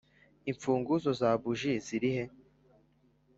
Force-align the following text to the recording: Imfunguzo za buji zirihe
Imfunguzo 0.51 1.09
za 1.19 1.29
buji 1.41 1.73
zirihe 1.85 2.23